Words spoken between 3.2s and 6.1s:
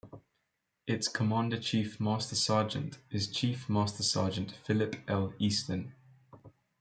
Chief Master Sergeant Phillip L. Easton.